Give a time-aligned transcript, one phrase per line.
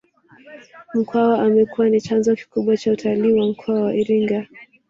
[0.93, 4.47] Mkwawa amekuwa ni chanzo kikubwa cha utalii wa mkoa wa Iringa